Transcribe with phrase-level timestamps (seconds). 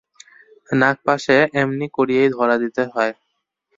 [0.71, 3.13] নাগপাশে এমনি করিয়াই ধরা দিতে হয়!